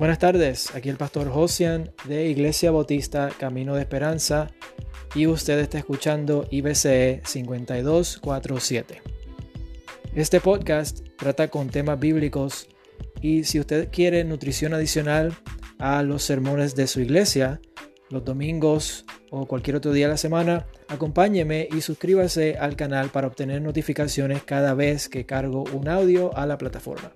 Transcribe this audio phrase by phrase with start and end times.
[0.00, 4.46] Buenas tardes, aquí el pastor Josian de Iglesia Bautista Camino de Esperanza
[5.14, 9.02] y usted está escuchando IBCE 5247.
[10.14, 12.66] Este podcast trata con temas bíblicos
[13.20, 15.34] y si usted quiere nutrición adicional
[15.78, 17.60] a los sermones de su iglesia,
[18.08, 23.26] los domingos o cualquier otro día de la semana, acompáñeme y suscríbase al canal para
[23.26, 27.12] obtener notificaciones cada vez que cargo un audio a la plataforma.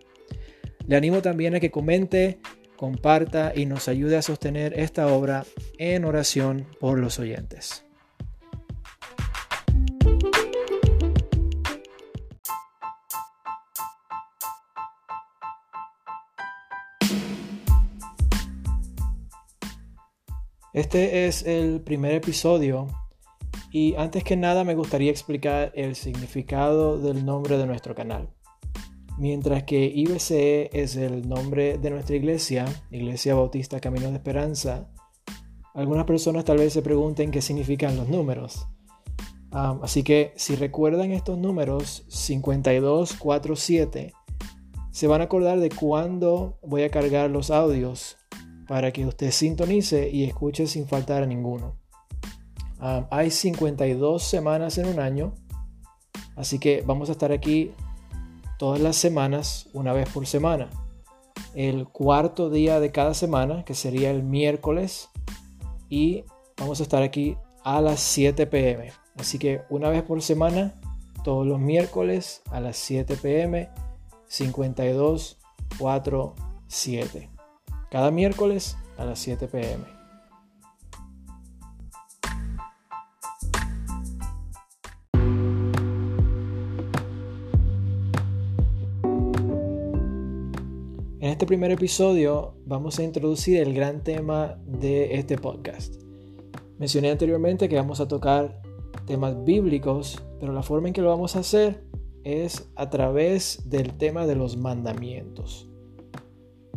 [0.86, 2.40] Le animo también a que comente
[2.76, 5.44] comparta y nos ayude a sostener esta obra
[5.78, 7.84] en oración por los oyentes.
[20.74, 22.88] Este es el primer episodio
[23.70, 28.28] y antes que nada me gustaría explicar el significado del nombre de nuestro canal.
[29.16, 34.88] Mientras que IBCE es el nombre de nuestra iglesia, Iglesia Bautista Camino de Esperanza,
[35.72, 38.66] algunas personas tal vez se pregunten qué significan los números.
[39.52, 44.12] así que si recuerdan estos números 5247,
[44.90, 48.16] se van a acordar de cuándo voy a cargar los audios
[48.66, 51.78] para que usted sintonice y escuche sin faltar a ninguno.
[53.10, 55.34] hay 52 semanas en un año,
[56.34, 57.70] así que vamos a estar aquí
[58.58, 60.70] todas las semanas, una vez por semana.
[61.54, 65.08] El cuarto día de cada semana, que sería el miércoles,
[65.88, 66.24] y
[66.56, 68.92] vamos a estar aquí a las 7 pm.
[69.16, 70.74] Así que una vez por semana,
[71.22, 73.70] todos los miércoles a las 7 pm,
[74.26, 75.38] 52
[75.78, 76.34] 4
[76.66, 77.30] 7.
[77.90, 79.93] Cada miércoles a las 7 pm.
[91.34, 96.00] Este primer episodio vamos a introducir el gran tema de este podcast.
[96.78, 98.62] Mencioné anteriormente que vamos a tocar
[99.04, 101.82] temas bíblicos, pero la forma en que lo vamos a hacer
[102.22, 105.68] es a través del tema de los mandamientos.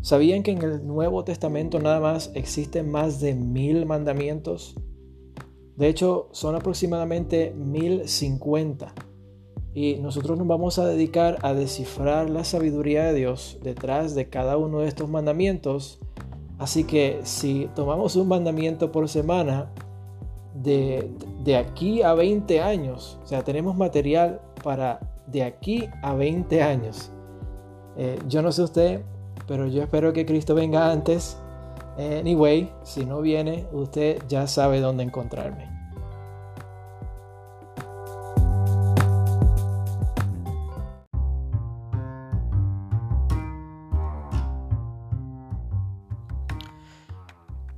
[0.01, 4.75] ¿Sabían que en el Nuevo Testamento nada más existen más de mil mandamientos?
[5.75, 8.95] De hecho, son aproximadamente mil cincuenta
[9.77, 14.57] y nosotros nos vamos a dedicar a descifrar la sabiduría de Dios detrás de cada
[14.57, 15.99] uno de estos mandamientos.
[16.57, 19.71] Así que si tomamos un mandamiento por semana,
[20.55, 27.11] de, aquí a 20 años, o sea, tenemos material para de aquí a 20 años.
[27.97, 29.01] Eh, yo no sé usted,
[29.47, 31.37] pero yo espero que Cristo venga antes.
[31.99, 35.76] Anyway, si no viene, usted ya sabe dónde encontrarme.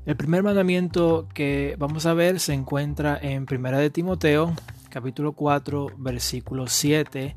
[0.05, 4.53] El primer mandamiento que vamos a ver se encuentra en Primera de Timoteo,
[4.89, 7.35] capítulo 4, versículo 7.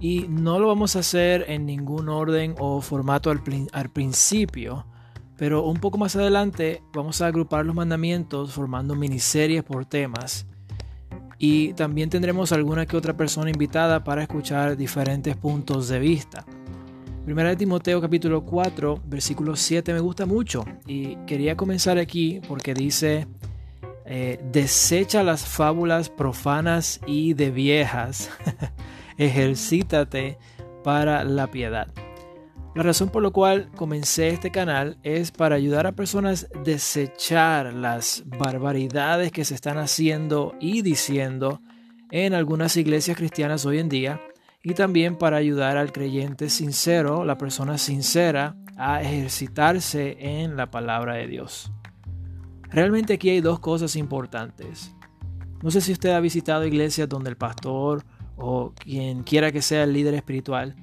[0.00, 3.42] Y no lo vamos a hacer en ningún orden o formato al,
[3.72, 4.86] al principio,
[5.36, 10.46] pero un poco más adelante vamos a agrupar los mandamientos formando miniseries por temas.
[11.38, 16.46] Y también tendremos alguna que otra persona invitada para escuchar diferentes puntos de vista.
[17.24, 22.74] Primera de Timoteo capítulo 4, versículo 7 me gusta mucho y quería comenzar aquí porque
[22.74, 23.28] dice,
[24.04, 28.28] eh, desecha las fábulas profanas y de viejas,
[29.18, 30.36] ejercítate
[30.82, 31.86] para la piedad.
[32.74, 37.72] La razón por la cual comencé este canal es para ayudar a personas a desechar
[37.72, 41.62] las barbaridades que se están haciendo y diciendo
[42.10, 44.20] en algunas iglesias cristianas hoy en día
[44.62, 51.14] y también para ayudar al creyente sincero, la persona sincera, a ejercitarse en la palabra
[51.14, 51.72] de Dios.
[52.70, 54.94] Realmente aquí hay dos cosas importantes.
[55.62, 58.04] No sé si usted ha visitado iglesias donde el pastor
[58.36, 60.74] o quien quiera que sea el líder espiritual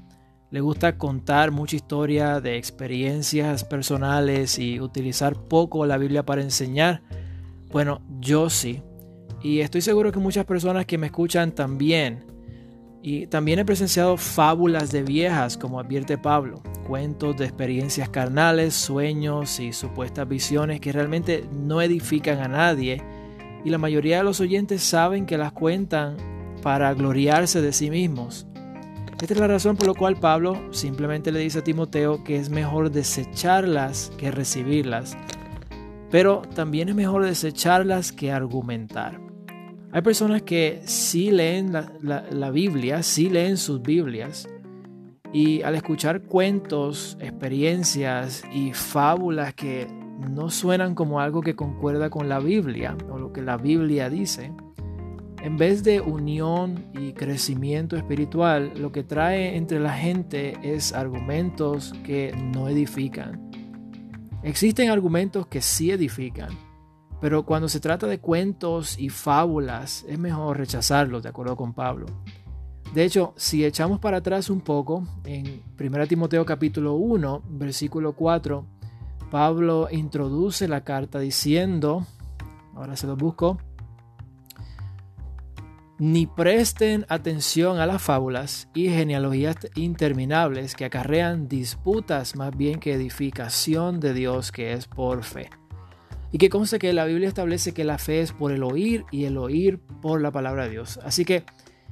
[0.52, 7.04] le gusta contar mucha historia de experiencias personales y utilizar poco la Biblia para enseñar.
[7.72, 8.82] Bueno, yo sí.
[9.44, 12.26] Y estoy seguro que muchas personas que me escuchan también
[13.02, 19.60] y también he presenciado fábulas de viejas, como advierte Pablo, cuentos de experiencias carnales, sueños
[19.60, 23.02] y supuestas visiones que realmente no edifican a nadie.
[23.64, 26.18] Y la mayoría de los oyentes saben que las cuentan
[26.62, 28.46] para gloriarse de sí mismos.
[29.22, 32.50] Esta es la razón por la cual Pablo simplemente le dice a Timoteo que es
[32.50, 35.18] mejor desecharlas que recibirlas.
[36.10, 39.29] Pero también es mejor desecharlas que argumentar.
[39.92, 44.48] Hay personas que sí leen la, Biblia, sí leen sus Biblias,
[45.32, 49.88] Y al escuchar cuentos, experiencias y fábulas que
[50.30, 54.52] no suenan como algo que concuerda con la Biblia o lo que la Biblia dice,
[55.42, 61.94] en vez de unión y crecimiento espiritual, lo que trae entre la gente es argumentos
[62.04, 63.50] que no edifican.
[64.44, 66.50] Existen argumentos que sí edifican,
[67.22, 72.06] pero cuando se trata de cuentos y fábulas es mejor rechazarlos, de acuerdo con Pablo.
[72.94, 78.66] De hecho, si echamos para atrás un poco, en 1 Timoteo capítulo 1, versículo 4,
[79.30, 82.06] Pablo introduce la carta diciendo,
[82.76, 83.60] ahora se lo busco,
[86.00, 92.94] ni presten atención a las fábulas y genealogías interminables que acarrean disputas más bien que
[92.94, 95.50] edificación de Dios que es por fe.
[96.32, 99.26] Y que conste que la Biblia establece que la fe es por el oír y
[99.26, 101.00] el oír por la palabra de Dios.
[101.04, 101.44] Así que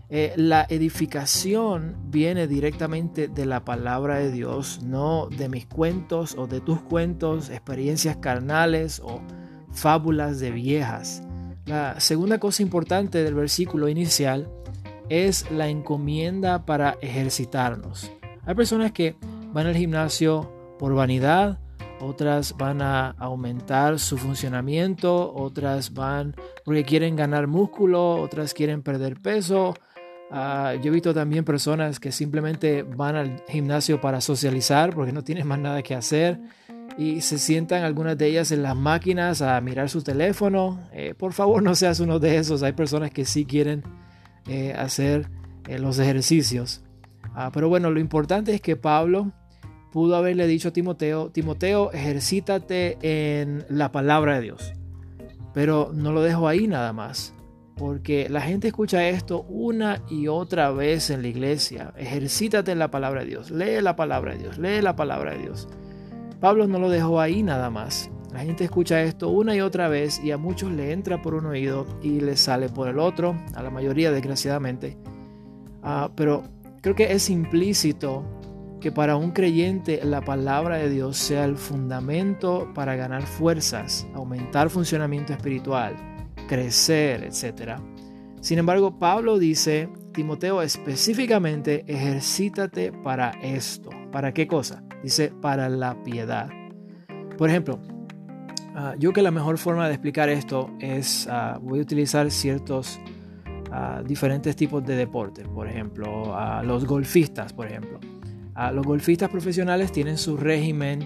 [0.10, 6.48] eh, la edificación viene directamente de la palabra de Dios, no de mis cuentos o
[6.48, 9.22] de tus cuentos, experiencias carnales o
[9.72, 11.24] fábulas de viejas.
[11.66, 14.50] La segunda cosa importante del versículo inicial
[15.10, 18.10] es la encomienda para ejercitarnos.
[18.46, 19.18] Hay personas que
[19.52, 20.50] van al gimnasio
[20.80, 21.60] por vanidad,
[22.00, 29.20] otras van a aumentar su funcionamiento, otras van porque quieren ganar músculo, otras quieren perder
[29.20, 29.74] peso.
[30.30, 35.24] Ah, yo he visto también personas que simplemente van al gimnasio para socializar porque no
[35.24, 36.40] tienen más nada que hacer
[36.98, 40.80] y se sientan algunas de ellas en las máquinas a mirar su teléfono.
[40.92, 42.64] Eh, por favor, no seas uno de esos.
[42.64, 43.84] Hay personas que sí quieren
[44.48, 45.30] eh, hacer
[45.68, 46.84] eh, los ejercicios.
[47.36, 49.32] Ah, pero bueno, lo importante es que Pablo
[49.92, 54.74] pudo haberle dicho a Timoteo, Timoteo, ejercítate en la palabra de Dios.
[55.54, 57.34] Pero no lo dejo ahí nada más.
[57.76, 61.94] Porque la gente escucha esto una y otra vez en la iglesia.
[61.96, 63.52] Ejercítate en la palabra de Dios.
[63.52, 64.58] Lee la palabra de Dios.
[64.58, 65.68] Lee la palabra de Dios.
[66.40, 68.10] Pablo no lo dejó ahí nada más.
[68.34, 71.46] La gente escucha esto una y otra vez y a muchos le entra por un
[71.46, 74.98] oído y le sale por el otro, a la mayoría desgraciadamente.
[75.82, 76.44] Ah, pero
[76.82, 78.26] creo que es implícito
[78.80, 84.70] que para un creyente la palabra de Dios sea el fundamento para ganar fuerzas, aumentar
[84.70, 85.96] funcionamiento espiritual,
[86.48, 87.80] crecer, etc.
[88.40, 93.90] Sin embargo, Pablo dice, Timoteo específicamente, ejercítate para esto.
[94.12, 94.84] ¿Para qué cosa?
[95.04, 96.50] Dice, para la piedad.
[97.38, 97.80] Por ejemplo,
[98.76, 103.00] ah, yo que la mejor forma de explicar esto es, ah, voy a utilizar ciertos
[103.72, 105.48] ah, diferentes tipos de deportes.
[105.48, 108.00] Por ejemplo, los golfistas, por ejemplo.
[108.72, 111.06] Los golfistas profesionales tienen su régimen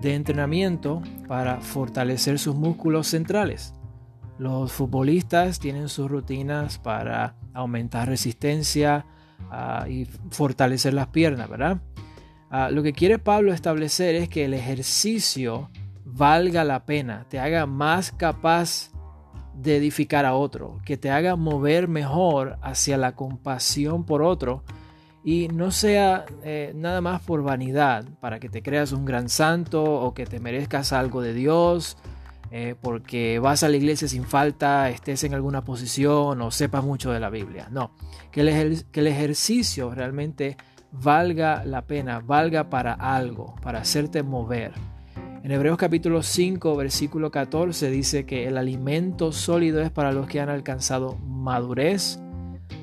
[0.00, 3.74] de entrenamiento para fortalecer sus músculos centrales.
[4.38, 9.06] Los futbolistas tienen sus rutinas para aumentar resistencia
[9.88, 11.82] y fortalecer las piernas, ¿verdad?
[12.50, 15.70] Ah, lo que quiere Pablo establecer es que el ejercicio
[16.04, 18.90] valga la pena, te haga más capaz
[19.54, 24.64] de edificar a otro, que te haga mover mejor hacia la compasión por otro
[25.24, 29.82] y no sea eh, nada más por vanidad, para que te creas un gran santo
[29.82, 31.96] o que te merezcas algo de Dios,
[32.50, 37.12] eh, porque vas a la iglesia sin falta, estés en alguna posición o sepas mucho
[37.12, 37.68] de la Biblia.
[37.70, 37.94] No,
[38.30, 40.56] que el, que el ejercicio realmente
[40.90, 44.72] valga la pena, valga para algo, para hacerte mover.
[45.44, 50.40] En Hebreos capítulo 5, versículo 14 dice que el alimento sólido es para los que
[50.40, 52.20] han alcanzado madurez,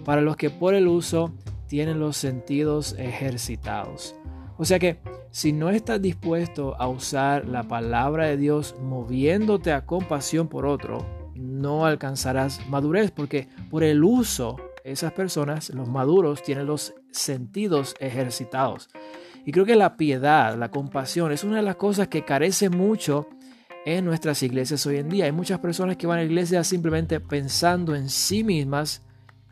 [0.04, 1.34] para los que por el uso
[1.70, 4.16] tienen los sentidos ejercitados.
[4.58, 5.00] O sea que
[5.32, 11.06] si no estás dispuesto a usar la palabra de Dios moviéndote a compasión por otro,
[11.36, 18.90] no alcanzarás madurez porque por el uso esas personas, los maduros, tienen los sentidos ejercitados.
[19.46, 23.30] Y creo que la piedad, la compasión, es una de las cosas que carece mucho
[23.86, 25.26] en nuestras iglesias hoy en día.
[25.26, 29.04] Hay muchas personas que van a la iglesia simplemente pensando en sí mismas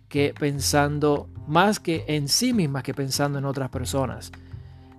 [0.08, 4.32] que pensando más que en sí mismas que pensando en otras personas.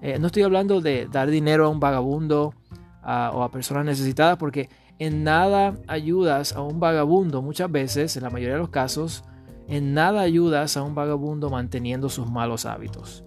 [0.00, 2.54] Eh, no estoy hablando de dar dinero a un vagabundo
[3.02, 8.30] o a personas necesitadas porque en nada ayudas a un vagabundo muchas veces, en la
[8.30, 9.24] mayoría de los casos,
[9.66, 13.24] en nada ayudas a un vagabundo manteniendo sus malos hábitos.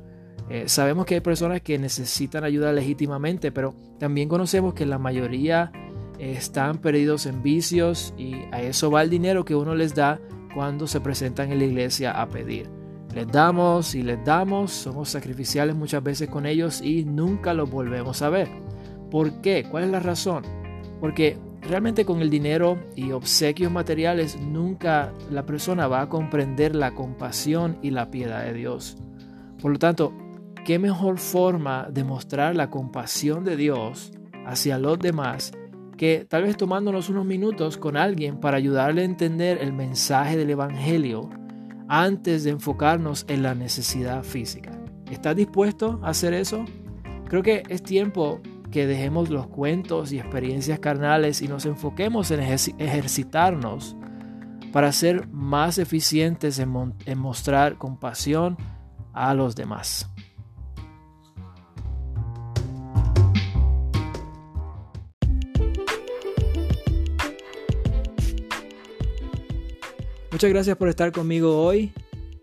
[0.49, 5.71] Eh, sabemos que hay personas que necesitan ayuda legítimamente, pero también conocemos que la mayoría
[6.19, 10.19] están perdidos en vicios y a eso va el dinero que uno les da
[10.53, 12.69] cuando se presentan en la iglesia a pedir.
[13.13, 18.21] Les damos y les damos, somos sacrificiales muchas veces con ellos y nunca los volvemos
[18.21, 18.49] a ver.
[19.09, 19.65] ¿Por qué?
[19.69, 20.43] ¿Cuál es la razón?
[20.99, 26.95] Porque Realmente con el dinero y obsequios materiales nunca la persona va a comprender la
[26.95, 28.97] compasión y la piedad de Dios.
[29.61, 30.11] Por lo tanto,
[30.65, 34.11] qué mejor forma de mostrar la compasión de Dios
[34.45, 35.53] hacia los demás
[36.01, 40.49] que tal vez tomándonos unos minutos con alguien para ayudarle a entender el mensaje del
[40.49, 41.29] Evangelio
[41.87, 44.71] antes de enfocarnos en la necesidad física.
[45.11, 46.65] ¿Estás dispuesto a hacer eso?
[47.25, 48.41] Creo que es tiempo
[48.71, 53.95] que dejemos los cuentos y experiencias carnales y nos enfoquemos en ejercitarnos
[54.71, 58.57] para ser más eficientes en, en mostrar compasión
[59.13, 60.10] a los demás.
[70.41, 71.93] Muchas gracias por estar conmigo hoy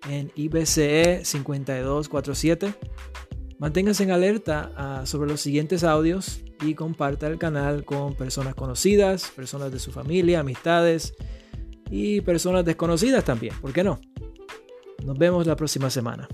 [0.09, 2.73] en IBCE 5247.
[3.59, 9.33] Manténgase en alerta ah, sobre los siguientes audios y comparta el canal con personas conocidas,
[9.35, 11.13] personas de su familia, amistades
[11.91, 13.57] y personas desconocidas también.
[13.61, 13.99] ¿Por qué no?
[15.05, 16.29] Nos vemos la próxima semana.